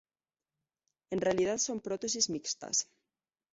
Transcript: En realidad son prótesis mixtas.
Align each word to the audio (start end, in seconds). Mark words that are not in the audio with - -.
En 1.13 1.21
realidad 1.21 1.59
son 1.59 1.79
prótesis 1.79 2.27
mixtas. 2.31 2.87